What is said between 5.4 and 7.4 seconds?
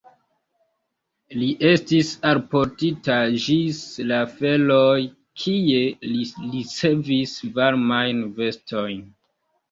kie li ricevis